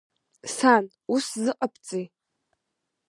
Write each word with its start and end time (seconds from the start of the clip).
Сан, 0.55 0.85
ус 1.13 1.25
зыҟабҵеи! 1.43 2.05